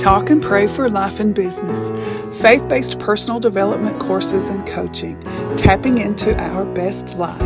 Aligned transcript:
Talk 0.00 0.30
and 0.30 0.42
Pray 0.42 0.66
for 0.66 0.88
Life 0.88 1.20
and 1.20 1.34
Business, 1.34 1.90
faith 2.40 2.66
based 2.70 2.98
personal 2.98 3.38
development 3.38 4.00
courses 4.00 4.48
and 4.48 4.66
coaching, 4.66 5.20
tapping 5.58 5.98
into 5.98 6.34
our 6.40 6.64
best 6.64 7.18
life. 7.18 7.38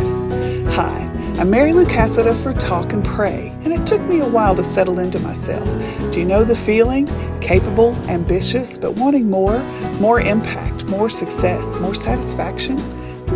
Hi, 0.73 1.35
I'm 1.37 1.49
Mary 1.49 1.73
Lou 1.73 1.83
Cassada 1.83 2.33
for 2.41 2.53
Talk 2.53 2.93
and 2.93 3.03
Pray, 3.03 3.49
and 3.65 3.73
it 3.73 3.85
took 3.85 3.99
me 4.03 4.21
a 4.21 4.25
while 4.25 4.55
to 4.55 4.63
settle 4.63 4.99
into 4.99 5.19
myself. 5.19 5.65
Do 6.13 6.21
you 6.21 6.25
know 6.25 6.45
the 6.45 6.55
feeling? 6.55 7.07
Capable, 7.41 7.93
ambitious, 8.07 8.77
but 8.77 8.93
wanting 8.93 9.29
more, 9.29 9.59
more 9.99 10.21
impact, 10.21 10.85
more 10.85 11.09
success, 11.09 11.77
more 11.79 11.93
satisfaction? 11.93 12.77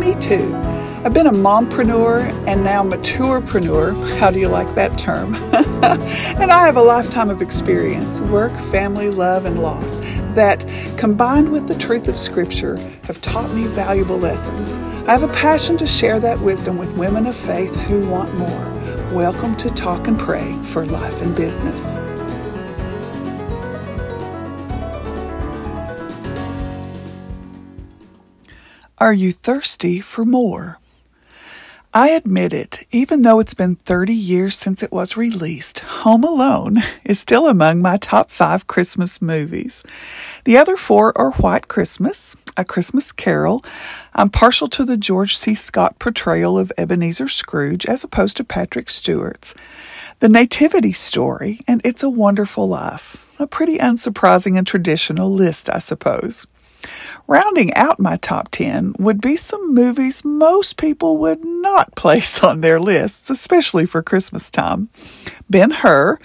Me 0.00 0.14
too. 0.18 0.50
I've 1.02 1.14
been 1.14 1.28
a 1.28 1.32
mompreneur 1.32 2.28
and 2.46 2.62
now 2.62 2.82
maturepreneur. 2.82 4.18
How 4.18 4.30
do 4.30 4.38
you 4.38 4.48
like 4.48 4.74
that 4.74 4.98
term? 4.98 5.34
and 5.54 6.52
I 6.52 6.66
have 6.66 6.76
a 6.76 6.82
lifetime 6.82 7.30
of 7.30 7.40
experience, 7.40 8.20
work, 8.20 8.52
family, 8.70 9.08
love, 9.08 9.46
and 9.46 9.62
loss 9.62 9.96
that, 10.34 10.62
combined 10.98 11.50
with 11.50 11.68
the 11.68 11.74
truth 11.74 12.06
of 12.06 12.18
Scripture, 12.18 12.76
have 13.04 13.18
taught 13.22 13.50
me 13.54 13.66
valuable 13.68 14.18
lessons. 14.18 14.76
I 15.08 15.12
have 15.12 15.22
a 15.22 15.32
passion 15.32 15.78
to 15.78 15.86
share 15.86 16.20
that 16.20 16.38
wisdom 16.38 16.76
with 16.76 16.94
women 16.98 17.24
of 17.24 17.34
faith 17.34 17.74
who 17.86 18.06
want 18.06 18.36
more. 18.36 18.70
Welcome 19.10 19.56
to 19.56 19.70
Talk 19.70 20.06
and 20.06 20.20
Pray 20.20 20.52
for 20.64 20.84
Life 20.84 21.22
and 21.22 21.34
Business. 21.34 21.96
Are 28.98 29.14
you 29.14 29.32
thirsty 29.32 30.02
for 30.02 30.26
more? 30.26 30.79
I 31.92 32.10
admit 32.10 32.52
it, 32.52 32.86
even 32.92 33.22
though 33.22 33.40
it's 33.40 33.54
been 33.54 33.74
30 33.74 34.14
years 34.14 34.56
since 34.56 34.80
it 34.80 34.92
was 34.92 35.16
released, 35.16 35.80
Home 35.80 36.22
Alone 36.22 36.78
is 37.04 37.18
still 37.18 37.48
among 37.48 37.82
my 37.82 37.96
top 37.96 38.30
five 38.30 38.68
Christmas 38.68 39.20
movies. 39.20 39.82
The 40.44 40.56
other 40.56 40.76
four 40.76 41.16
are 41.18 41.32
White 41.32 41.66
Christmas, 41.66 42.36
A 42.56 42.64
Christmas 42.64 43.10
Carol. 43.10 43.64
I'm 44.14 44.30
partial 44.30 44.68
to 44.68 44.84
the 44.84 44.96
George 44.96 45.36
C. 45.36 45.52
Scott 45.56 45.98
portrayal 45.98 46.56
of 46.56 46.70
Ebenezer 46.78 47.26
Scrooge 47.26 47.84
as 47.86 48.04
opposed 48.04 48.36
to 48.36 48.44
Patrick 48.44 48.88
Stewart's. 48.88 49.56
The 50.20 50.28
Nativity 50.28 50.92
Story, 50.92 51.58
and 51.66 51.80
It's 51.82 52.04
a 52.04 52.10
Wonderful 52.10 52.68
Life. 52.68 53.34
A 53.40 53.48
pretty 53.48 53.78
unsurprising 53.78 54.56
and 54.56 54.66
traditional 54.66 55.32
list, 55.32 55.68
I 55.68 55.78
suppose. 55.78 56.46
Rounding 57.26 57.72
out 57.74 58.00
my 58.00 58.16
top 58.16 58.48
10 58.50 58.94
would 58.98 59.20
be 59.20 59.36
some 59.36 59.74
movies 59.74 60.24
most 60.24 60.76
people 60.76 61.18
would 61.18 61.44
not 61.44 61.94
place 61.96 62.42
on 62.42 62.60
their 62.60 62.80
lists, 62.80 63.30
especially 63.30 63.86
for 63.86 64.02
Christmas 64.02 64.50
time. 64.50 64.88
Ben 65.48 65.70
Hur, 65.70 66.18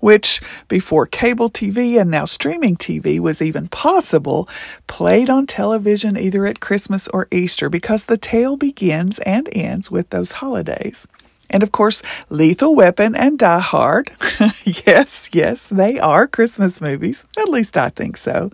which 0.00 0.40
before 0.68 1.06
cable 1.06 1.50
TV 1.50 2.00
and 2.00 2.10
now 2.10 2.24
streaming 2.24 2.76
TV 2.76 3.18
was 3.18 3.40
even 3.40 3.68
possible, 3.68 4.48
played 4.86 5.30
on 5.30 5.46
television 5.46 6.16
either 6.18 6.46
at 6.46 6.60
Christmas 6.60 7.08
or 7.08 7.28
Easter 7.30 7.68
because 7.68 8.04
the 8.04 8.18
tale 8.18 8.56
begins 8.56 9.18
and 9.20 9.48
ends 9.52 9.90
with 9.90 10.10
those 10.10 10.32
holidays. 10.32 11.06
And 11.50 11.62
of 11.62 11.72
course, 11.72 12.02
Lethal 12.30 12.74
Weapon 12.74 13.14
and 13.14 13.38
Die 13.38 13.58
Hard. 13.58 14.12
yes, 14.64 15.30
yes, 15.32 15.68
they 15.68 15.98
are 15.98 16.26
Christmas 16.26 16.80
movies. 16.80 17.24
At 17.36 17.48
least 17.48 17.76
I 17.76 17.90
think 17.90 18.16
so. 18.16 18.50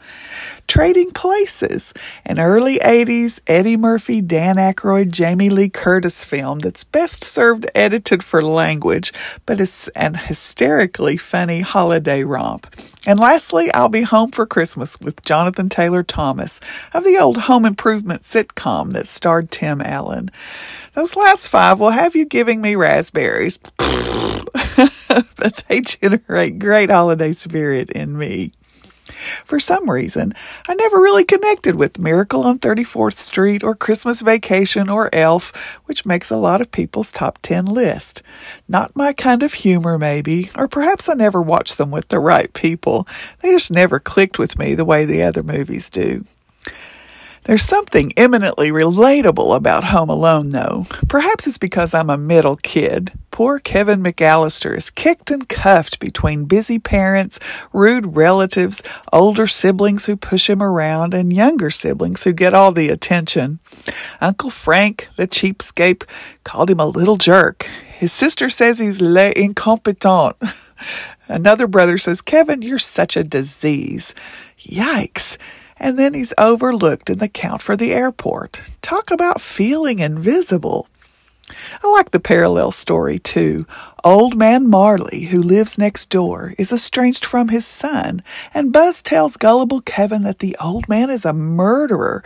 Trading 0.66 1.12
Places, 1.12 1.94
an 2.24 2.40
early 2.40 2.78
80s 2.80 3.38
Eddie 3.46 3.76
Murphy, 3.76 4.20
Dan 4.20 4.56
Aykroyd, 4.56 5.12
Jamie 5.12 5.50
Lee 5.50 5.68
Curtis 5.68 6.24
film 6.24 6.58
that's 6.58 6.82
best 6.82 7.22
served 7.22 7.66
edited 7.74 8.24
for 8.24 8.42
language, 8.42 9.12
but 9.44 9.60
it's 9.60 9.88
an 9.88 10.14
hysterically 10.14 11.16
funny 11.16 11.60
holiday 11.60 12.24
romp. 12.24 12.66
And 13.06 13.20
lastly, 13.20 13.72
I'll 13.72 13.88
Be 13.88 14.02
Home 14.02 14.30
for 14.30 14.46
Christmas 14.46 15.00
with 15.00 15.24
Jonathan 15.24 15.68
Taylor 15.68 16.02
Thomas 16.02 16.58
of 16.92 17.04
the 17.04 17.18
old 17.18 17.36
home 17.36 17.64
improvement 17.64 18.22
sitcom 18.22 18.92
that 18.94 19.06
starred 19.06 19.52
Tim 19.52 19.80
Allen. 19.80 20.30
Those 20.94 21.14
last 21.14 21.48
five 21.48 21.78
will 21.78 21.90
have 21.90 22.16
you 22.16 22.24
giving 22.24 22.60
me 22.60 22.74
raspberries, 22.86 23.58
but 23.76 25.64
they 25.68 25.80
generate 25.80 26.60
great 26.60 26.88
holiday 26.88 27.32
spirit 27.32 27.90
in 27.90 28.16
me. 28.16 28.52
For 29.44 29.58
some 29.58 29.90
reason, 29.90 30.34
I 30.68 30.74
never 30.74 30.98
really 30.98 31.24
connected 31.24 31.74
with 31.74 31.98
Miracle 31.98 32.44
on 32.44 32.60
34th 32.60 33.16
Street 33.16 33.64
or 33.64 33.74
Christmas 33.74 34.20
Vacation 34.20 34.88
or 34.88 35.12
Elf, 35.12 35.52
which 35.86 36.06
makes 36.06 36.30
a 36.30 36.36
lot 36.36 36.60
of 36.60 36.70
people's 36.70 37.10
top 37.10 37.40
10 37.42 37.64
list. 37.64 38.22
Not 38.68 38.94
my 38.94 39.12
kind 39.12 39.42
of 39.42 39.54
humor, 39.54 39.98
maybe, 39.98 40.50
or 40.56 40.68
perhaps 40.68 41.08
I 41.08 41.14
never 41.14 41.42
watched 41.42 41.76
them 41.76 41.90
with 41.90 42.06
the 42.08 42.20
right 42.20 42.52
people. 42.52 43.08
They 43.40 43.50
just 43.50 43.72
never 43.72 43.98
clicked 43.98 44.38
with 44.38 44.58
me 44.58 44.74
the 44.74 44.84
way 44.84 45.04
the 45.04 45.24
other 45.24 45.42
movies 45.42 45.90
do. 45.90 46.24
There's 47.46 47.62
something 47.62 48.12
eminently 48.16 48.72
relatable 48.72 49.54
about 49.54 49.84
Home 49.84 50.10
Alone, 50.10 50.50
though. 50.50 50.84
Perhaps 51.08 51.46
it's 51.46 51.58
because 51.58 51.94
I'm 51.94 52.10
a 52.10 52.18
middle 52.18 52.56
kid. 52.56 53.12
Poor 53.30 53.60
Kevin 53.60 54.02
McAllister 54.02 54.76
is 54.76 54.90
kicked 54.90 55.30
and 55.30 55.48
cuffed 55.48 56.00
between 56.00 56.46
busy 56.46 56.80
parents, 56.80 57.38
rude 57.72 58.16
relatives, 58.16 58.82
older 59.12 59.46
siblings 59.46 60.06
who 60.06 60.16
push 60.16 60.50
him 60.50 60.60
around, 60.60 61.14
and 61.14 61.32
younger 61.32 61.70
siblings 61.70 62.24
who 62.24 62.32
get 62.32 62.52
all 62.52 62.72
the 62.72 62.88
attention. 62.88 63.60
Uncle 64.20 64.50
Frank, 64.50 65.06
the 65.14 65.28
cheapskate, 65.28 66.02
called 66.42 66.68
him 66.68 66.80
a 66.80 66.86
little 66.86 67.16
jerk. 67.16 67.62
His 67.86 68.12
sister 68.12 68.48
says 68.48 68.80
he's 68.80 69.00
le 69.00 69.30
incompetent. 69.36 70.34
Another 71.28 71.68
brother 71.68 71.96
says, 71.96 72.22
Kevin, 72.22 72.60
you're 72.60 72.80
such 72.80 73.16
a 73.16 73.22
disease. 73.22 74.16
Yikes 74.58 75.38
and 75.78 75.98
then 75.98 76.14
he's 76.14 76.34
overlooked 76.38 77.10
in 77.10 77.18
the 77.18 77.28
count 77.28 77.62
for 77.62 77.76
the 77.76 77.92
airport. 77.92 78.60
Talk 78.82 79.10
about 79.10 79.40
feeling 79.40 79.98
invisible. 79.98 80.88
I 81.82 81.90
like 81.92 82.10
the 82.10 82.20
parallel 82.20 82.72
story 82.72 83.18
too. 83.18 83.66
Old 84.02 84.36
man 84.36 84.68
Marley, 84.68 85.26
who 85.26 85.42
lives 85.42 85.78
next 85.78 86.10
door, 86.10 86.54
is 86.58 86.72
estranged 86.72 87.24
from 87.24 87.48
his 87.48 87.66
son, 87.66 88.22
and 88.52 88.72
Buzz 88.72 89.02
tells 89.02 89.36
gullible 89.36 89.80
Kevin 89.80 90.22
that 90.22 90.40
the 90.40 90.56
old 90.60 90.88
man 90.88 91.10
is 91.10 91.24
a 91.24 91.32
murderer. 91.32 92.24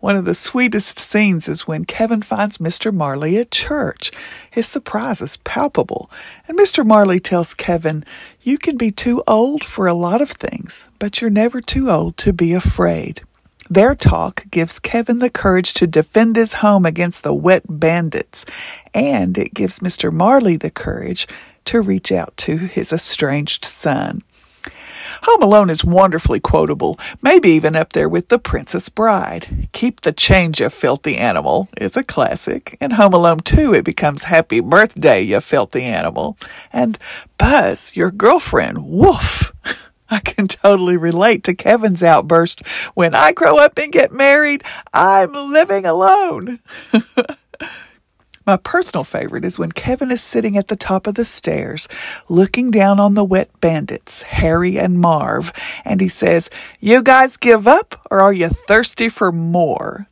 One 0.00 0.16
of 0.16 0.24
the 0.24 0.34
sweetest 0.34 0.98
scenes 0.98 1.46
is 1.46 1.66
when 1.66 1.84
Kevin 1.84 2.22
finds 2.22 2.56
Mr. 2.56 2.92
Marley 2.92 3.36
at 3.36 3.50
church. 3.50 4.10
His 4.50 4.66
surprise 4.66 5.20
is 5.20 5.36
palpable, 5.38 6.10
and 6.48 6.58
Mr. 6.58 6.86
Marley 6.86 7.20
tells 7.20 7.52
Kevin, 7.52 8.04
You 8.42 8.56
can 8.56 8.78
be 8.78 8.90
too 8.90 9.22
old 9.26 9.62
for 9.62 9.86
a 9.86 9.92
lot 9.92 10.22
of 10.22 10.30
things, 10.30 10.90
but 10.98 11.20
you're 11.20 11.28
never 11.28 11.60
too 11.60 11.90
old 11.90 12.16
to 12.16 12.32
be 12.32 12.54
afraid. 12.54 13.20
Their 13.68 13.94
talk 13.94 14.50
gives 14.50 14.78
Kevin 14.78 15.18
the 15.18 15.28
courage 15.28 15.74
to 15.74 15.86
defend 15.86 16.36
his 16.36 16.54
home 16.54 16.86
against 16.86 17.22
the 17.22 17.34
wet 17.34 17.64
bandits, 17.68 18.46
and 18.94 19.36
it 19.36 19.52
gives 19.52 19.80
Mr. 19.80 20.10
Marley 20.10 20.56
the 20.56 20.70
courage 20.70 21.28
to 21.66 21.82
reach 21.82 22.10
out 22.10 22.34
to 22.38 22.56
his 22.56 22.90
estranged 22.90 23.66
son. 23.66 24.22
Home 25.22 25.42
Alone 25.42 25.70
is 25.70 25.84
wonderfully 25.84 26.40
quotable, 26.40 26.98
maybe 27.22 27.50
even 27.50 27.76
up 27.76 27.92
there 27.92 28.08
with 28.08 28.28
The 28.28 28.38
Princess 28.38 28.88
Bride. 28.88 29.68
Keep 29.72 30.02
the 30.02 30.12
change, 30.12 30.60
you 30.60 30.68
filthy 30.68 31.16
animal 31.16 31.68
is 31.76 31.96
a 31.96 32.04
classic. 32.04 32.76
In 32.80 32.92
Home 32.92 33.14
Alone 33.14 33.40
2, 33.40 33.74
it 33.74 33.84
becomes 33.84 34.24
Happy 34.24 34.60
Birthday, 34.60 35.22
you 35.22 35.40
filthy 35.40 35.82
animal. 35.82 36.36
And 36.72 36.98
Buzz, 37.38 37.96
your 37.96 38.10
girlfriend, 38.10 38.84
woof. 38.84 39.52
I 40.10 40.20
can 40.20 40.48
totally 40.48 40.96
relate 40.96 41.44
to 41.44 41.54
Kevin's 41.54 42.02
outburst. 42.02 42.66
When 42.94 43.14
I 43.14 43.32
grow 43.32 43.58
up 43.58 43.78
and 43.78 43.92
get 43.92 44.12
married, 44.12 44.64
I'm 44.92 45.32
living 45.32 45.86
alone. 45.86 46.58
My 48.50 48.56
personal 48.56 49.04
favorite 49.04 49.44
is 49.44 49.60
when 49.60 49.70
Kevin 49.70 50.10
is 50.10 50.20
sitting 50.20 50.56
at 50.56 50.66
the 50.66 50.74
top 50.74 51.06
of 51.06 51.14
the 51.14 51.24
stairs, 51.24 51.86
looking 52.28 52.72
down 52.72 52.98
on 52.98 53.14
the 53.14 53.22
wet 53.22 53.48
bandits, 53.60 54.22
Harry 54.22 54.76
and 54.76 54.98
Marv, 54.98 55.52
and 55.84 56.00
he 56.00 56.08
says, 56.08 56.50
You 56.80 57.00
guys 57.00 57.36
give 57.36 57.68
up, 57.68 58.04
or 58.10 58.20
are 58.20 58.32
you 58.32 58.48
thirsty 58.48 59.08
for 59.08 59.30
more? 59.30 60.08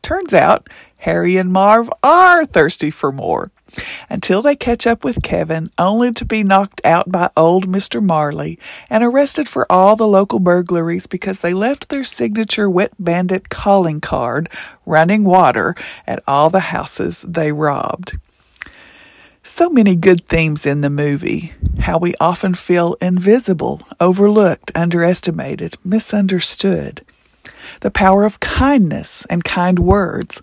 Turns 0.00 0.32
out, 0.32 0.70
Harry 1.00 1.36
and 1.36 1.52
Marv 1.52 1.90
are 2.02 2.46
thirsty 2.46 2.90
for 2.90 3.12
more 3.12 3.50
until 4.08 4.42
they 4.42 4.56
catch 4.56 4.86
up 4.86 5.04
with 5.04 5.22
Kevin, 5.22 5.70
only 5.78 6.12
to 6.12 6.24
be 6.24 6.42
knocked 6.42 6.80
out 6.84 7.10
by 7.10 7.30
old 7.36 7.66
Mr. 7.66 8.02
Marley 8.02 8.58
and 8.88 9.02
arrested 9.04 9.48
for 9.48 9.70
all 9.70 9.96
the 9.96 10.06
local 10.08 10.38
burglaries 10.38 11.06
because 11.06 11.38
they 11.40 11.54
left 11.54 11.88
their 11.88 12.04
signature 12.04 12.68
wet 12.70 12.92
bandit 12.98 13.48
calling 13.48 14.00
card, 14.00 14.48
running 14.86 15.24
water, 15.24 15.74
at 16.06 16.22
all 16.26 16.50
the 16.50 16.60
houses 16.60 17.24
they 17.26 17.52
robbed. 17.52 18.16
So 19.42 19.68
many 19.68 19.94
good 19.94 20.26
themes 20.26 20.64
in 20.64 20.80
the 20.80 20.88
movie. 20.88 21.52
How 21.80 21.98
we 21.98 22.14
often 22.18 22.54
feel 22.54 22.96
invisible, 23.02 23.82
overlooked, 24.00 24.72
underestimated, 24.74 25.76
misunderstood. 25.84 27.04
the 27.80 27.90
power 27.90 28.24
of 28.24 28.40
kindness 28.40 29.26
and 29.26 29.44
kind 29.44 29.78
words, 29.78 30.40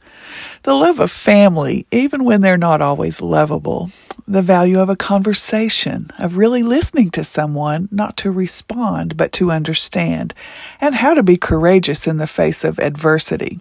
the 0.63 0.73
love 0.73 0.99
of 0.99 1.11
family, 1.11 1.85
even 1.91 2.23
when 2.23 2.41
they're 2.41 2.57
not 2.57 2.81
always 2.81 3.21
lovable, 3.21 3.89
the 4.27 4.41
value 4.41 4.79
of 4.79 4.89
a 4.89 4.95
conversation, 4.95 6.09
of 6.17 6.37
really 6.37 6.63
listening 6.63 7.09
to 7.11 7.23
someone, 7.23 7.89
not 7.91 8.17
to 8.17 8.31
respond, 8.31 9.17
but 9.17 9.31
to 9.33 9.51
understand, 9.51 10.33
and 10.79 10.95
how 10.95 11.13
to 11.13 11.23
be 11.23 11.37
courageous 11.37 12.07
in 12.07 12.17
the 12.17 12.27
face 12.27 12.63
of 12.63 12.79
adversity. 12.79 13.59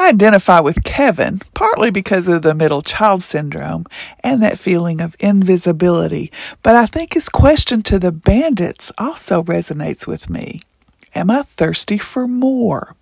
I 0.00 0.10
identify 0.10 0.60
with 0.60 0.84
Kevin, 0.84 1.40
partly 1.54 1.90
because 1.90 2.28
of 2.28 2.42
the 2.42 2.54
middle 2.54 2.82
child 2.82 3.22
syndrome 3.22 3.84
and 4.20 4.40
that 4.42 4.58
feeling 4.58 5.00
of 5.00 5.16
invisibility, 5.18 6.30
but 6.62 6.76
I 6.76 6.86
think 6.86 7.14
his 7.14 7.28
question 7.28 7.82
to 7.82 7.98
the 7.98 8.12
bandits 8.12 8.92
also 8.96 9.42
resonates 9.42 10.06
with 10.06 10.30
me. 10.30 10.62
Am 11.16 11.30
I 11.30 11.42
thirsty 11.42 11.98
for 11.98 12.28
more? 12.28 12.94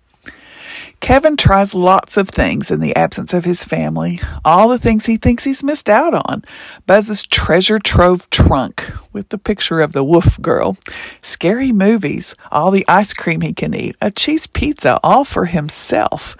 Kevin 0.99 1.37
tries 1.37 1.73
lots 1.73 2.17
of 2.17 2.29
things 2.29 2.71
in 2.71 2.79
the 2.79 2.95
absence 2.95 3.33
of 3.33 3.45
his 3.45 3.63
family, 3.63 4.19
all 4.43 4.67
the 4.67 4.79
things 4.79 5.05
he 5.05 5.15
thinks 5.15 5.43
he's 5.43 5.63
missed 5.63 5.89
out 5.89 6.13
on. 6.13 6.43
Buzz's 6.85 7.25
treasure 7.25 7.79
trove 7.79 8.29
trunk 8.29 8.91
with 9.13 9.29
the 9.29 9.37
picture 9.37 9.79
of 9.79 9.93
the 9.93 10.03
Wolf 10.03 10.41
Girl, 10.41 10.75
scary 11.21 11.71
movies, 11.71 12.35
all 12.51 12.71
the 12.71 12.85
ice 12.87 13.13
cream 13.13 13.41
he 13.41 13.53
can 13.53 13.73
eat, 13.73 13.95
a 14.01 14.11
cheese 14.11 14.47
pizza 14.47 14.99
all 15.03 15.23
for 15.23 15.45
himself. 15.45 16.35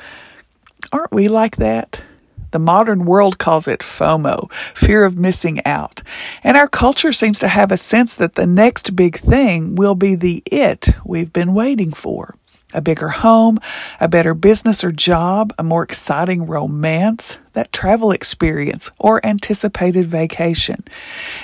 Aren't 0.92 1.13
we 1.13 1.27
like 1.27 1.57
that? 1.57 2.03
The 2.51 2.60
modern 2.60 3.06
world 3.06 3.38
calls 3.38 3.68
it 3.68 3.81
FOMO, 3.81 4.51
fear 4.74 5.03
of 5.03 5.18
missing 5.18 5.63
out. 5.65 6.01
And 6.44 6.57
our 6.57 6.68
culture 6.68 7.12
seems 7.12 7.39
to 7.39 7.48
have 7.48 7.71
a 7.71 7.77
sense 7.77 8.13
that 8.15 8.36
the 8.36 8.48
next 8.48 8.95
big 8.95 9.18
thing 9.18 9.75
will 9.75 9.95
be 9.95 10.15
the 10.15 10.42
it 10.45 10.89
we've 11.06 11.31
been 11.31 11.53
waiting 11.53 11.92
for 11.92 12.36
a 12.73 12.81
bigger 12.81 13.09
home, 13.09 13.57
a 13.99 14.07
better 14.07 14.33
business 14.33 14.83
or 14.83 14.91
job, 14.91 15.53
a 15.57 15.63
more 15.63 15.83
exciting 15.83 16.45
romance, 16.45 17.37
that 17.53 17.71
travel 17.71 18.11
experience, 18.11 18.91
or 18.99 19.25
anticipated 19.25 20.05
vacation. 20.05 20.83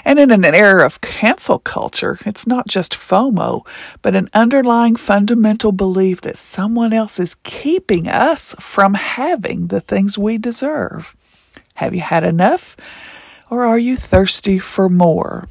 And 0.03 0.19
in 0.19 0.31
an 0.31 0.43
era 0.43 0.85
of 0.85 1.01
cancel 1.01 1.59
culture, 1.59 2.19
it's 2.25 2.45
not 2.45 2.67
just 2.67 2.93
FOMO, 2.93 3.65
but 4.01 4.15
an 4.15 4.29
underlying 4.33 4.97
fundamental 4.97 5.71
belief 5.71 6.21
that 6.21 6.37
someone 6.37 6.91
else 6.91 7.19
is 7.19 7.37
keeping 7.43 8.07
us 8.07 8.53
from 8.59 8.93
having 8.95 9.67
the 9.67 9.81
things 9.81 10.17
we 10.17 10.37
deserve. 10.37 11.15
Have 11.75 11.95
you 11.95 12.01
had 12.01 12.23
enough? 12.23 12.75
Or 13.49 13.63
are 13.63 13.79
you 13.79 13.95
thirsty 13.95 14.59
for 14.59 14.89
more? 14.89 15.47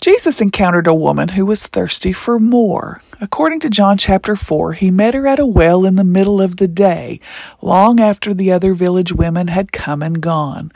Jesus 0.00 0.40
encountered 0.40 0.86
a 0.86 0.94
woman 0.94 1.30
who 1.30 1.44
was 1.44 1.66
thirsty 1.66 2.12
for 2.12 2.38
more. 2.38 3.02
According 3.20 3.58
to 3.60 3.70
John 3.70 3.98
chapter 3.98 4.36
4, 4.36 4.74
he 4.74 4.92
met 4.92 5.14
her 5.14 5.26
at 5.26 5.40
a 5.40 5.46
well 5.46 5.84
in 5.84 5.96
the 5.96 6.04
middle 6.04 6.40
of 6.40 6.58
the 6.58 6.68
day, 6.68 7.18
long 7.60 7.98
after 7.98 8.32
the 8.32 8.52
other 8.52 8.74
village 8.74 9.12
women 9.12 9.48
had 9.48 9.72
come 9.72 10.00
and 10.00 10.20
gone. 10.20 10.70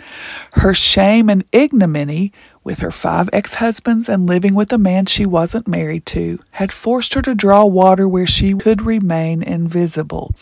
Her 0.55 0.75
shame 0.75 1.31
and 1.31 1.45
ignominy, 1.53 2.33
with 2.65 2.81
her 2.81 2.91
five 2.91 3.31
ex 3.33 3.55
husbands 3.55 4.09
and 4.09 4.27
living 4.27 4.57
with 4.57 4.73
a 4.73 4.79
man 4.79 5.07
she 5.07 5.25
wasn't 5.25 5.69
married 5.69 6.05
to, 6.07 6.41
had 6.53 6.73
forced 6.73 7.15
her 7.15 7.23
to 7.23 7.35
draw 7.35 7.65
water 7.65 8.09
where 8.09 8.27
she 8.27 8.55
could 8.55 8.83
remain 8.83 9.43
invisible. 9.43 10.35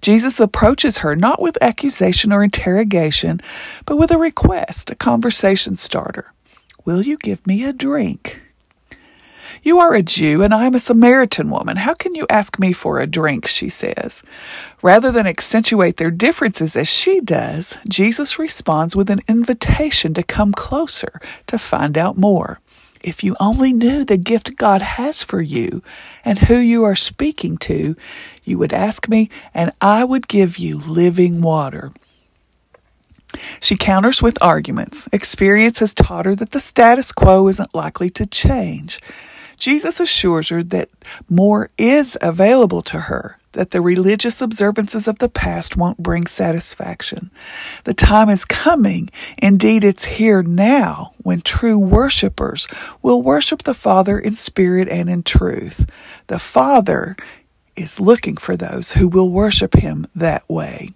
Jesus 0.00 0.40
approaches 0.40 0.98
her 0.98 1.14
not 1.14 1.40
with 1.40 1.56
accusation 1.60 2.32
or 2.32 2.42
interrogation, 2.42 3.40
but 3.86 3.96
with 3.96 4.10
a 4.10 4.18
request, 4.18 4.90
a 4.90 4.96
conversation 4.96 5.76
starter. 5.76 6.32
Will 6.84 7.02
you 7.02 7.16
give 7.16 7.46
me 7.46 7.64
a 7.64 7.72
drink? 7.72 8.40
You 9.62 9.78
are 9.78 9.94
a 9.94 10.02
Jew 10.02 10.42
and 10.42 10.52
I 10.52 10.64
am 10.64 10.74
a 10.74 10.80
Samaritan 10.80 11.48
woman. 11.48 11.76
How 11.76 11.94
can 11.94 12.14
you 12.16 12.26
ask 12.28 12.58
me 12.58 12.72
for 12.72 12.98
a 12.98 13.06
drink? 13.06 13.46
She 13.46 13.68
says. 13.68 14.24
Rather 14.82 15.12
than 15.12 15.26
accentuate 15.26 15.98
their 15.98 16.10
differences 16.10 16.74
as 16.74 16.88
she 16.88 17.20
does, 17.20 17.78
Jesus 17.86 18.38
responds 18.38 18.96
with 18.96 19.10
an 19.10 19.20
invitation 19.28 20.12
to 20.14 20.24
come 20.24 20.52
closer, 20.52 21.20
to 21.46 21.56
find 21.56 21.96
out 21.96 22.18
more. 22.18 22.58
If 23.00 23.22
you 23.22 23.36
only 23.38 23.72
knew 23.72 24.04
the 24.04 24.16
gift 24.16 24.56
God 24.56 24.82
has 24.82 25.22
for 25.22 25.40
you 25.40 25.82
and 26.24 26.38
who 26.40 26.56
you 26.56 26.82
are 26.82 26.96
speaking 26.96 27.58
to, 27.58 27.94
you 28.42 28.58
would 28.58 28.72
ask 28.72 29.08
me, 29.08 29.30
and 29.54 29.72
I 29.80 30.04
would 30.04 30.26
give 30.26 30.58
you 30.58 30.78
living 30.78 31.42
water. 31.42 31.92
She 33.60 33.76
counters 33.76 34.22
with 34.22 34.42
arguments. 34.42 35.08
Experience 35.12 35.78
has 35.78 35.94
taught 35.94 36.26
her 36.26 36.34
that 36.34 36.50
the 36.50 36.60
status 36.60 37.12
quo 37.12 37.48
isn't 37.48 37.74
likely 37.74 38.10
to 38.10 38.26
change. 38.26 39.00
Jesus 39.58 40.00
assures 40.00 40.48
her 40.48 40.62
that 40.64 40.88
more 41.28 41.70
is 41.78 42.18
available 42.20 42.82
to 42.82 43.02
her, 43.02 43.38
that 43.52 43.70
the 43.70 43.80
religious 43.80 44.40
observances 44.40 45.06
of 45.06 45.20
the 45.20 45.28
past 45.28 45.76
won't 45.76 46.02
bring 46.02 46.26
satisfaction. 46.26 47.30
The 47.84 47.94
time 47.94 48.28
is 48.28 48.44
coming, 48.44 49.08
indeed 49.38 49.84
it's 49.84 50.04
here 50.04 50.42
now, 50.42 51.12
when 51.18 51.42
true 51.42 51.78
worshippers 51.78 52.66
will 53.02 53.22
worship 53.22 53.62
the 53.62 53.72
Father 53.72 54.18
in 54.18 54.34
spirit 54.34 54.88
and 54.88 55.08
in 55.08 55.22
truth. 55.22 55.88
The 56.26 56.40
Father 56.40 57.16
is 57.76 58.00
looking 58.00 58.36
for 58.36 58.56
those 58.56 58.92
who 58.92 59.06
will 59.06 59.30
worship 59.30 59.74
him 59.74 60.08
that 60.14 60.48
way. 60.48 60.92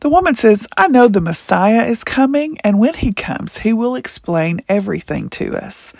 The 0.00 0.08
woman 0.08 0.34
says, 0.34 0.66
I 0.76 0.88
know 0.88 1.08
the 1.08 1.20
Messiah 1.20 1.84
is 1.84 2.04
coming, 2.04 2.58
and 2.64 2.78
when 2.78 2.94
he 2.94 3.12
comes, 3.12 3.58
he 3.58 3.72
will 3.72 3.94
explain 3.94 4.62
everything 4.68 5.28
to 5.30 5.54
us. 5.56 5.92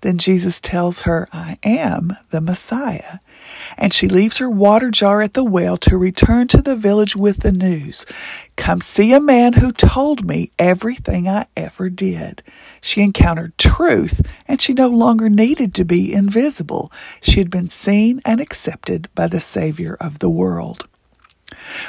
Then 0.00 0.18
Jesus 0.18 0.60
tells 0.60 1.02
her, 1.02 1.28
I 1.32 1.58
am 1.62 2.16
the 2.30 2.40
Messiah. 2.40 3.18
And 3.76 3.92
she 3.92 4.06
leaves 4.06 4.38
her 4.38 4.48
water 4.48 4.90
jar 4.90 5.20
at 5.20 5.34
the 5.34 5.42
well 5.42 5.76
to 5.78 5.96
return 5.96 6.46
to 6.48 6.62
the 6.62 6.76
village 6.76 7.16
with 7.16 7.38
the 7.38 7.50
news. 7.50 8.06
Come 8.56 8.80
see 8.80 9.12
a 9.12 9.20
man 9.20 9.54
who 9.54 9.72
told 9.72 10.24
me 10.24 10.52
everything 10.58 11.28
I 11.28 11.46
ever 11.56 11.90
did. 11.90 12.42
She 12.80 13.00
encountered 13.00 13.58
truth, 13.58 14.20
and 14.46 14.60
she 14.60 14.72
no 14.72 14.88
longer 14.88 15.28
needed 15.28 15.74
to 15.74 15.84
be 15.84 16.12
invisible. 16.12 16.92
She 17.20 17.40
had 17.40 17.50
been 17.50 17.68
seen 17.68 18.20
and 18.24 18.40
accepted 18.40 19.08
by 19.14 19.26
the 19.26 19.40
Savior 19.40 19.96
of 20.00 20.20
the 20.20 20.30
world. 20.30 20.86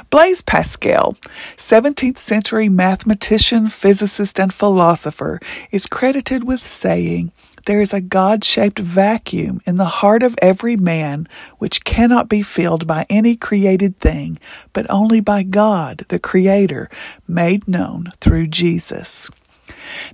Blaise 0.09 0.41
Pascal, 0.41 1.13
17th 1.57 2.17
century 2.17 2.69
mathematician, 2.69 3.69
physicist, 3.69 4.39
and 4.39 4.53
philosopher, 4.53 5.39
is 5.71 5.85
credited 5.85 6.43
with 6.43 6.65
saying, 6.65 7.31
There 7.65 7.81
is 7.81 7.93
a 7.93 8.01
God 8.01 8.43
shaped 8.43 8.79
vacuum 8.79 9.61
in 9.65 9.75
the 9.75 9.85
heart 9.85 10.23
of 10.23 10.35
every 10.41 10.75
man 10.75 11.27
which 11.57 11.83
cannot 11.83 12.29
be 12.29 12.41
filled 12.41 12.87
by 12.87 13.05
any 13.09 13.35
created 13.35 13.99
thing, 13.99 14.39
but 14.73 14.89
only 14.89 15.19
by 15.19 15.43
God, 15.43 16.05
the 16.09 16.19
Creator, 16.19 16.89
made 17.27 17.67
known 17.67 18.11
through 18.19 18.47
Jesus. 18.47 19.29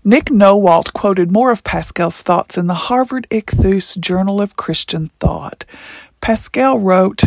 Nick 0.04 0.26
Nowalt 0.26 0.94
quoted 0.94 1.32
more 1.32 1.52
of 1.52 1.64
Pascal's 1.64 2.22
thoughts 2.22 2.58
in 2.58 2.68
the 2.68 2.74
Harvard 2.74 3.28
Ichthus 3.30 3.98
Journal 4.00 4.42
of 4.42 4.58
Christian 4.58 5.08
Thought. 5.20 5.64
Pascal 6.22 6.80
wrote, 6.80 7.24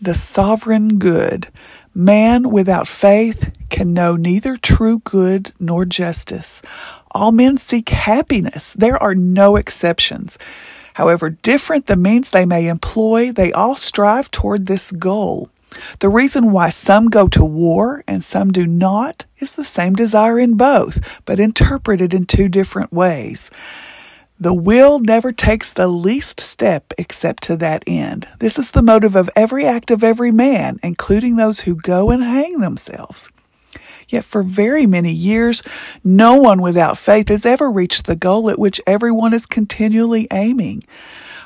The 0.00 0.14
sovereign 0.14 0.98
good 0.98 1.48
Man 1.94 2.50
without 2.50 2.88
faith 2.88 3.54
can 3.68 3.92
know 3.92 4.16
neither 4.16 4.56
true 4.56 5.00
good 5.00 5.52
nor 5.60 5.84
justice. 5.84 6.62
All 7.10 7.32
men 7.32 7.58
seek 7.58 7.90
happiness. 7.90 8.72
There 8.72 8.96
are 9.02 9.14
no 9.14 9.56
exceptions. 9.56 10.38
However 10.94 11.28
different 11.28 11.86
the 11.86 11.96
means 11.96 12.30
they 12.30 12.46
may 12.46 12.68
employ, 12.68 13.30
they 13.30 13.52
all 13.52 13.76
strive 13.76 14.30
toward 14.30 14.66
this 14.66 14.90
goal. 14.90 15.50
The 16.00 16.08
reason 16.08 16.52
why 16.52 16.70
some 16.70 17.08
go 17.08 17.28
to 17.28 17.44
war 17.44 18.04
and 18.06 18.24
some 18.24 18.52
do 18.52 18.66
not 18.66 19.26
is 19.38 19.52
the 19.52 19.64
same 19.64 19.94
desire 19.94 20.38
in 20.38 20.54
both, 20.54 21.20
but 21.26 21.40
interpreted 21.40 22.14
in 22.14 22.24
two 22.24 22.48
different 22.48 22.92
ways. 22.92 23.50
The 24.42 24.52
will 24.52 24.98
never 24.98 25.30
takes 25.30 25.72
the 25.72 25.86
least 25.86 26.40
step 26.40 26.92
except 26.98 27.44
to 27.44 27.56
that 27.58 27.84
end. 27.86 28.26
This 28.40 28.58
is 28.58 28.72
the 28.72 28.82
motive 28.82 29.14
of 29.14 29.30
every 29.36 29.64
act 29.64 29.92
of 29.92 30.02
every 30.02 30.32
man, 30.32 30.80
including 30.82 31.36
those 31.36 31.60
who 31.60 31.76
go 31.76 32.10
and 32.10 32.24
hang 32.24 32.58
themselves. 32.58 33.30
Yet 34.08 34.24
for 34.24 34.42
very 34.42 34.84
many 34.84 35.12
years, 35.12 35.62
no 36.02 36.34
one 36.34 36.60
without 36.60 36.98
faith 36.98 37.28
has 37.28 37.46
ever 37.46 37.70
reached 37.70 38.06
the 38.06 38.16
goal 38.16 38.50
at 38.50 38.58
which 38.58 38.80
everyone 38.84 39.32
is 39.32 39.46
continually 39.46 40.26
aiming. 40.32 40.82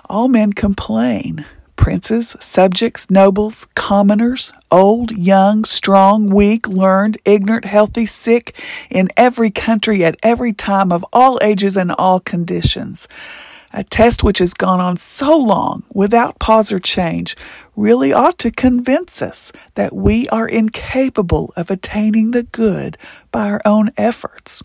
All 0.09 0.29
men 0.29 0.55
complain 0.55 1.45
princes, 1.77 2.37
subjects, 2.41 3.11
nobles, 3.11 3.69
commoners, 3.75 4.53
old, 4.71 5.13
young, 5.13 5.65
strong, 5.65 6.31
weak, 6.31 6.67
learned, 6.67 7.19
ignorant, 7.25 7.65
healthy, 7.65 8.07
sick, 8.07 8.55
in 8.91 9.09
every 9.17 9.51
country, 9.51 10.05
at 10.05 10.17
every 10.23 10.53
time, 10.53 10.91
of 10.91 11.05
all 11.13 11.39
ages 11.43 11.77
and 11.77 11.93
all 11.93 12.21
conditions. 12.21 13.07
A 13.73 13.85
test 13.85 14.25
which 14.25 14.39
has 14.39 14.55
gone 14.55 14.81
on 14.81 14.97
so 14.97 15.37
long 15.37 15.85
without 15.93 16.39
pause 16.39 16.73
or 16.73 16.79
change 16.79 17.37
really 17.77 18.13
ought 18.13 18.39
to 18.39 18.51
convince 18.51 19.21
us 19.21 19.53
that 19.75 19.95
we 19.95 20.29
are 20.31 20.49
incapable 20.49 21.53
of 21.57 21.71
attaining 21.71 22.31
the 22.31 22.45
good 22.45 22.97
by 23.31 23.51
our 23.51 23.61
own 23.65 23.91
efforts. 23.99 24.63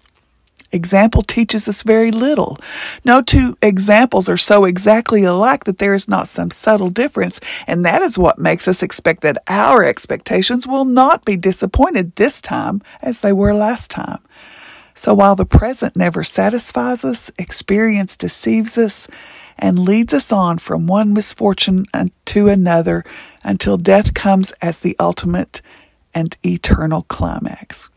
Example 0.72 1.22
teaches 1.22 1.68
us 1.68 1.84
very 1.84 2.12
little. 2.12 2.58
No 3.04 3.22
two 3.22 3.58
examples 3.62 4.30
are 4.30 4.38
so 4.38 4.66
exactly 4.66 5.24
alike 5.24 5.66
that 5.66 5.78
there 5.78 5.94
is 5.94 6.08
not 6.08 6.28
some 6.28 6.50
subtle 6.50 6.90
difference, 6.90 7.40
and 7.68 7.86
that 7.86 8.01
is 8.01 8.18
what 8.18 8.40
makes 8.40 8.68
us 8.68 8.82
expect 8.82 9.22
that 9.22 9.44
our 9.48 9.84
expectations 9.84 10.66
will 10.66 10.86
not 10.86 11.25
be 11.25 11.36
disappointed 11.38 12.16
this 12.16 12.42
time 12.42 12.82
as 13.01 13.20
they 13.20 13.34
were 13.34 13.54
last 13.54 13.92
time. 13.92 14.20
So 14.94 15.13
while 15.13 15.36
the 15.36 15.46
present 15.46 15.96
never 15.96 16.24
satisfies 16.24 17.04
us, 17.04 17.32
experience 17.38 18.18
deceives 18.18 18.78
us 18.78 19.08
and 19.58 19.78
leads 19.80 20.13
us 20.13 20.32
on 20.32 20.58
from 20.58 20.88
one 20.88 21.13
misfortune 21.13 21.86
to 22.25 22.48
another 22.48 23.04
until 23.44 23.78
death 23.78 24.13
comes 24.13 24.51
as 24.62 24.80
the 24.80 24.96
ultimate 25.00 25.62
and 26.13 26.36
eternal 26.44 27.04
climax. 27.04 27.90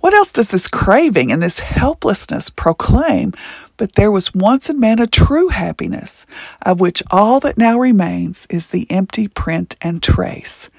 What 0.00 0.14
else 0.14 0.32
does 0.32 0.48
this 0.48 0.68
craving 0.68 1.32
and 1.32 1.42
this 1.42 1.60
helplessness 1.60 2.50
proclaim? 2.50 3.32
But 3.76 3.94
there 3.94 4.10
was 4.10 4.34
once 4.34 4.70
in 4.70 4.78
man 4.78 5.00
a 5.00 5.06
true 5.06 5.48
happiness, 5.48 6.26
of 6.60 6.80
which 6.80 7.02
all 7.10 7.40
that 7.40 7.58
now 7.58 7.78
remains 7.78 8.46
is 8.50 8.68
the 8.68 8.90
empty 8.90 9.28
print 9.28 9.76
and 9.80 10.02
trace. 10.02 10.70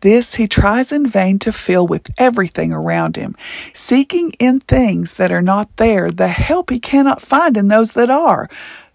This 0.00 0.36
he 0.36 0.48
tries 0.48 0.92
in 0.92 1.06
vain 1.06 1.38
to 1.40 1.52
fill 1.52 1.86
with 1.86 2.08
everything 2.16 2.72
around 2.72 3.16
him, 3.16 3.36
seeking 3.74 4.32
in 4.38 4.60
things 4.60 5.16
that 5.16 5.30
are 5.30 5.42
not 5.42 5.76
there 5.76 6.10
the 6.10 6.28
help 6.28 6.70
he 6.70 6.80
cannot 6.80 7.20
find 7.22 7.56
in 7.56 7.68
those 7.68 7.92
that 7.92 8.10
are, 8.10 8.48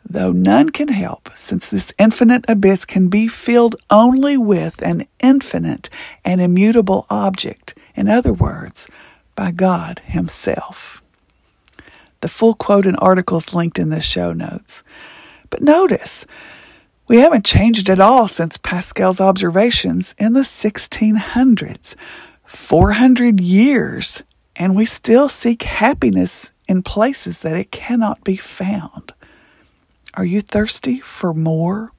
though 0.04 0.32
none 0.32 0.70
can 0.70 0.88
help, 0.88 1.30
since 1.36 1.68
this 1.68 1.94
infinite 2.00 2.46
abyss 2.48 2.86
can 2.86 3.08
be 3.08 3.28
filled 3.28 3.76
only 3.90 4.38
with 4.38 4.82
an 4.82 5.06
infinite 5.20 5.90
and 6.24 6.42
immutable 6.42 7.06
object. 7.10 7.76
In 7.96 8.10
other 8.10 8.34
words, 8.34 8.90
by 9.36 9.52
God 9.52 10.02
Himself. 10.06 11.02
The 12.22 12.30
full 12.30 12.56
quote 12.56 12.86
and 12.86 12.98
articles 13.00 13.54
linked 13.54 13.78
in 13.78 13.90
the 13.90 14.02
show 14.02 14.34
notes. 14.34 14.84
But 15.50 15.62
notice, 15.62 16.26
we 17.08 17.18
haven't 17.18 17.46
changed 17.46 17.90
at 17.90 18.00
all 18.00 18.28
since 18.28 18.58
Pascal's 18.58 19.22
observations 19.22 20.16
in 20.18 20.34
the 20.34 20.42
1600s. 20.42 21.96
400 22.46 23.40
years, 23.40 24.24
and 24.56 24.76
we 24.76 24.86
still 24.86 25.30
seek 25.30 25.64
happiness 25.64 26.52
in 26.68 26.84
places 26.84 27.40
that 27.40 27.58
it 27.58 27.72
cannot 27.72 28.24
be 28.24 28.38
found. 28.38 29.14
Are 30.14 30.26
you 30.26 30.42
thirsty 30.42 31.00
for 31.00 31.34
more? 31.34 31.92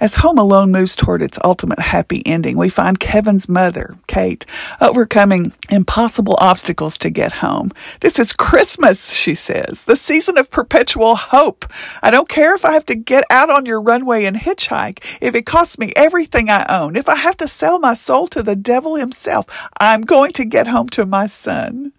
As 0.00 0.16
Home 0.16 0.38
Alone 0.38 0.70
moves 0.70 0.96
toward 0.96 1.22
its 1.22 1.38
ultimate 1.44 1.78
happy 1.78 2.22
ending, 2.26 2.56
we 2.56 2.68
find 2.68 3.00
Kevin's 3.00 3.48
mother, 3.48 3.96
Kate, 4.06 4.44
overcoming 4.80 5.52
impossible 5.70 6.36
obstacles 6.40 6.96
to 6.98 7.10
get 7.10 7.34
home. 7.34 7.70
This 8.00 8.18
is 8.18 8.32
Christmas, 8.32 9.12
she 9.12 9.34
says, 9.34 9.84
the 9.84 9.96
season 9.96 10.38
of 10.38 10.50
perpetual 10.50 11.16
hope. 11.16 11.64
I 12.02 12.10
don't 12.10 12.28
care 12.28 12.54
if 12.54 12.64
I 12.64 12.72
have 12.72 12.86
to 12.86 12.94
get 12.94 13.24
out 13.30 13.50
on 13.50 13.66
your 13.66 13.80
runway 13.80 14.24
and 14.24 14.36
hitchhike, 14.36 15.04
if 15.20 15.34
it 15.34 15.46
costs 15.46 15.78
me 15.78 15.92
everything 15.96 16.50
I 16.50 16.64
own, 16.68 16.96
if 16.96 17.08
I 17.08 17.16
have 17.16 17.36
to 17.38 17.48
sell 17.48 17.78
my 17.78 17.94
soul 17.94 18.26
to 18.28 18.42
the 18.42 18.56
devil 18.56 18.96
himself, 18.96 19.68
I'm 19.80 20.02
going 20.02 20.32
to 20.32 20.44
get 20.44 20.66
home 20.66 20.88
to 20.90 21.06
my 21.06 21.26
son. 21.26 21.92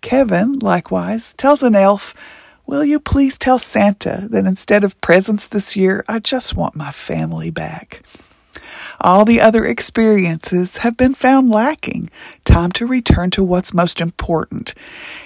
Kevin, 0.00 0.58
likewise, 0.60 1.34
tells 1.34 1.62
an 1.62 1.74
elf, 1.74 2.14
Will 2.66 2.84
you 2.84 2.98
please 2.98 3.38
tell 3.38 3.58
Santa 3.58 4.26
that 4.30 4.44
instead 4.44 4.82
of 4.82 5.00
presents 5.00 5.46
this 5.46 5.76
year, 5.76 6.04
I 6.08 6.18
just 6.18 6.56
want 6.56 6.74
my 6.74 6.90
family 6.90 7.50
back? 7.50 8.02
All 9.00 9.24
the 9.24 9.40
other 9.40 9.64
experiences 9.64 10.78
have 10.78 10.96
been 10.96 11.14
found 11.14 11.48
lacking. 11.48 12.10
Time 12.44 12.72
to 12.72 12.84
return 12.84 13.30
to 13.30 13.44
what's 13.44 13.72
most 13.72 14.00
important. 14.00 14.74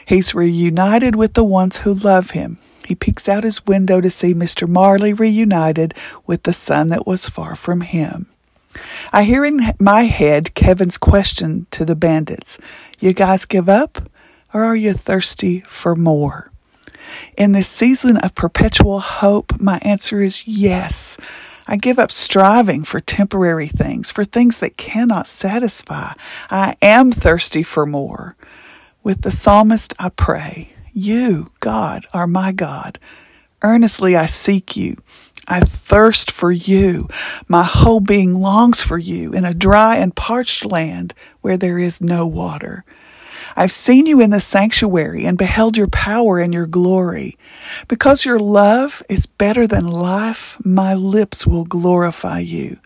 He's 0.04 0.35
reunited 0.35 1.16
with 1.16 1.32
the 1.32 1.44
ones 1.44 1.78
who 1.78 1.94
love 1.94 2.32
him. 2.32 2.59
He 2.87 2.94
peeks 2.94 3.26
out 3.26 3.44
his 3.44 3.64
window 3.66 4.02
to 4.02 4.11
see 4.11 4.35
Mr. 4.35 4.68
Marley 4.68 5.14
reunited 5.14 5.94
with 6.26 6.42
the 6.42 6.52
son 6.52 6.88
that 6.88 7.06
was 7.06 7.30
far 7.30 7.56
from 7.56 7.80
him. 7.80 8.26
I 9.14 9.25
hear 9.25 9.47
in 9.47 9.61
my 9.78 10.02
head 10.02 10.54
Kevin's 10.54 10.99
question 10.99 11.66
to 11.70 11.87
the 11.87 11.97
bandits 11.97 12.59
You 12.99 13.14
guys 13.14 13.47
give 13.47 13.68
up, 13.68 14.11
or 14.52 14.62
are 14.62 14.76
you 14.76 14.92
thirsty 14.92 15.61
for 15.61 15.97
more? 15.97 16.50
In 17.37 17.52
this 17.52 17.69
season 17.69 18.17
of 18.19 18.35
perpetual 18.35 19.00
hope, 19.00 19.61
my 19.61 19.79
answer 19.79 20.21
is 20.21 20.47
yes. 20.47 21.17
I 21.67 21.76
give 21.76 21.99
up 21.99 22.11
striving 22.11 22.85
for 22.85 23.00
temporary 23.00 23.69
things, 23.69 24.11
for 24.11 24.25
things 24.25 24.59
that 24.59 24.76
cannot 24.76 25.26
satisfy. 25.26 26.12
I 26.50 26.76
am 26.83 27.12
thirsty 27.12 27.62
for 27.62 27.87
more. 27.87 28.37
With 29.02 29.23
the 29.23 29.31
psalmist, 29.31 29.95
I 29.99 30.09
pray, 30.09 30.71
You, 30.93 31.52
God, 31.61 32.07
are 32.12 32.26
my 32.26 32.52
God. 32.52 32.99
Earnestly 33.62 34.17
I 34.17 34.26
seek 34.26 34.76
you. 34.76 34.97
I 35.47 35.61
thirst 35.61 36.31
for 36.31 36.50
you. 36.50 37.09
My 37.49 37.64
whole 37.64 38.00
being 38.00 38.40
longs 38.40 38.83
for 38.83 38.99
you 38.99 39.33
in 39.33 39.45
a 39.45 39.55
dry 39.55 39.97
and 39.97 40.14
parched 40.14 40.64
land 40.64 41.14
where 41.40 41.57
there 41.57 41.79
is 41.79 42.00
no 42.00 42.26
water. 42.26 42.85
I've 43.57 43.73
seen 43.73 44.07
you 44.07 44.21
in 44.21 44.30
the 44.30 44.40
sanctuary 44.40 45.25
and 45.25 45.37
beheld 45.38 45.76
your 45.76 45.88
power 45.88 46.38
and 46.38 46.52
your 46.52 46.66
glory. 46.66 47.37
Because 47.88 48.25
your 48.25 48.38
love 48.38 49.02
is 49.09 49.26
better 49.26 49.66
than 49.66 49.87
life, 49.87 50.57
my 50.64 50.95
lips 50.95 51.47
will 51.47 51.64
glorify 51.64 52.40
you. 52.40 52.78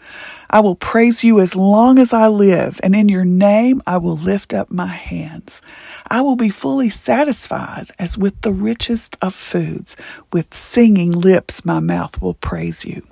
I 0.50 0.60
will 0.60 0.76
praise 0.76 1.24
you 1.24 1.40
as 1.40 1.56
long 1.56 1.98
as 1.98 2.12
I 2.12 2.28
live, 2.28 2.78
and 2.82 2.94
in 2.94 3.08
your 3.08 3.24
name 3.24 3.82
I 3.86 3.98
will 3.98 4.16
lift 4.16 4.54
up 4.54 4.70
my 4.70 4.86
hands. 4.86 5.60
I 6.08 6.20
will 6.20 6.36
be 6.36 6.50
fully 6.50 6.90
satisfied 6.90 7.90
as 7.98 8.16
with 8.16 8.40
the 8.42 8.52
richest 8.52 9.16
of 9.20 9.34
foods. 9.34 9.96
With 10.32 10.54
singing 10.54 11.10
lips, 11.10 11.64
my 11.64 11.80
mouth 11.80 12.20
will 12.20 12.34
praise 12.34 12.84
you. 12.84 13.02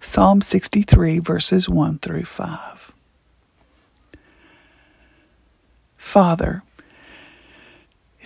Psalm 0.00 0.40
63, 0.40 1.18
verses 1.18 1.68
1 1.68 1.98
through 1.98 2.24
5. 2.24 2.92
Father, 5.96 6.62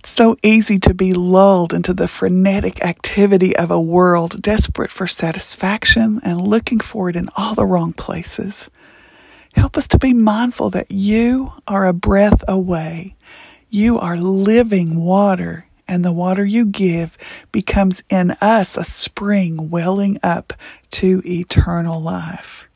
it's 0.02 0.10
so 0.10 0.36
easy 0.42 0.80
to 0.80 0.92
be 0.92 1.14
lulled 1.14 1.72
into 1.72 1.94
the 1.94 2.08
frenetic 2.08 2.84
activity 2.84 3.54
of 3.54 3.70
a 3.70 3.80
world 3.80 4.42
desperate 4.42 4.90
for 4.90 5.06
satisfaction 5.06 6.20
and 6.24 6.40
looking 6.40 6.80
for 6.80 7.08
it 7.08 7.14
in 7.14 7.28
all 7.36 7.54
the 7.54 7.64
wrong 7.64 7.92
places. 7.92 8.68
Help 9.54 9.76
us 9.76 9.86
to 9.86 9.98
be 9.98 10.12
mindful 10.12 10.70
that 10.70 10.90
you 10.90 11.52
are 11.68 11.86
a 11.86 11.92
breath 11.92 12.42
away. 12.48 13.14
You 13.70 13.96
are 13.96 14.16
living 14.16 15.04
water, 15.04 15.66
and 15.86 16.04
the 16.04 16.10
water 16.10 16.44
you 16.44 16.66
give 16.66 17.16
becomes 17.52 18.02
in 18.10 18.32
us 18.40 18.76
a 18.76 18.82
spring 18.82 19.70
welling 19.70 20.18
up 20.20 20.52
to 20.90 21.22
eternal 21.24 22.00
life. 22.00 22.68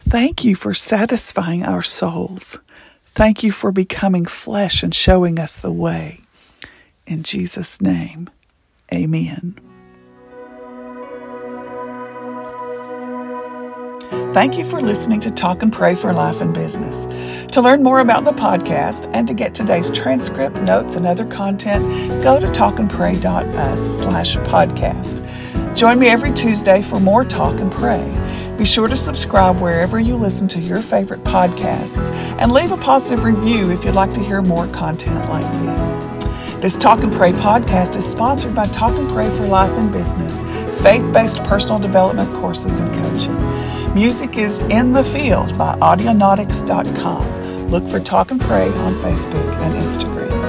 Thank 0.00 0.42
you 0.42 0.56
for 0.56 0.74
satisfying 0.74 1.62
our 1.62 1.82
souls. 1.82 2.58
Thank 3.14 3.44
you 3.44 3.52
for 3.52 3.70
becoming 3.70 4.26
flesh 4.26 4.82
and 4.82 4.92
showing 4.92 5.38
us 5.38 5.54
the 5.54 5.70
way. 5.70 6.21
In 7.06 7.22
Jesus' 7.22 7.80
name, 7.80 8.30
amen. 8.92 9.58
Thank 14.32 14.56
you 14.56 14.64
for 14.64 14.80
listening 14.80 15.20
to 15.20 15.30
Talk 15.30 15.62
and 15.62 15.70
Pray 15.70 15.94
for 15.94 16.12
Life 16.14 16.40
and 16.40 16.54
Business. 16.54 17.04
To 17.52 17.60
learn 17.60 17.82
more 17.82 18.00
about 18.00 18.24
the 18.24 18.32
podcast 18.32 19.10
and 19.12 19.28
to 19.28 19.34
get 19.34 19.54
today's 19.54 19.90
transcript, 19.90 20.56
notes, 20.56 20.96
and 20.96 21.06
other 21.06 21.26
content, 21.26 21.84
go 22.22 22.40
to 22.40 22.46
talkandpray.us 22.46 23.98
slash 23.98 24.36
podcast. 24.38 25.22
Join 25.76 25.98
me 25.98 26.08
every 26.08 26.32
Tuesday 26.32 26.80
for 26.80 26.98
more 26.98 27.26
Talk 27.26 27.60
and 27.60 27.70
Pray. 27.70 28.54
Be 28.56 28.64
sure 28.64 28.86
to 28.86 28.96
subscribe 28.96 29.60
wherever 29.60 30.00
you 30.00 30.16
listen 30.16 30.48
to 30.48 30.60
your 30.60 30.80
favorite 30.80 31.24
podcasts 31.24 32.10
and 32.38 32.52
leave 32.52 32.72
a 32.72 32.76
positive 32.78 33.24
review 33.24 33.70
if 33.70 33.84
you'd 33.84 33.94
like 33.94 34.14
to 34.14 34.20
hear 34.20 34.40
more 34.40 34.66
content 34.68 35.28
like 35.28 35.50
this. 35.62 36.11
This 36.62 36.76
Talk 36.76 37.02
and 37.02 37.12
Pray 37.12 37.32
podcast 37.32 37.96
is 37.96 38.08
sponsored 38.08 38.54
by 38.54 38.66
Talk 38.66 38.96
and 38.96 39.08
Pray 39.08 39.28
for 39.30 39.48
Life 39.48 39.72
and 39.72 39.90
Business, 39.90 40.40
faith 40.80 41.12
based 41.12 41.42
personal 41.42 41.80
development 41.80 42.32
courses 42.34 42.78
and 42.78 42.94
coaching. 42.94 43.94
Music 43.94 44.36
is 44.38 44.58
In 44.70 44.92
the 44.92 45.02
Field 45.02 45.58
by 45.58 45.74
Audionautix.com. 45.80 47.68
Look 47.68 47.82
for 47.90 47.98
Talk 47.98 48.30
and 48.30 48.40
Pray 48.40 48.68
on 48.68 48.94
Facebook 48.94 49.60
and 49.60 49.74
Instagram. 49.74 50.41